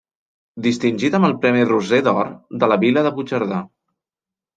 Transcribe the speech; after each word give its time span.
Distingit 0.67 1.17
amb 1.17 1.27
el 1.27 1.35
premi 1.43 1.65
Roser 1.71 1.99
d'Or 2.07 2.31
de 2.63 2.71
la 2.73 2.79
Vila 2.85 3.05
de 3.09 3.13
Puigcerdà. 3.19 3.61